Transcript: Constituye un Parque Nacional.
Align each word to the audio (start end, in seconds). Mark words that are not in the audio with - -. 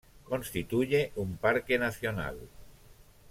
Constituye 0.23 1.11
un 1.15 1.37
Parque 1.37 1.77
Nacional. 1.77 2.39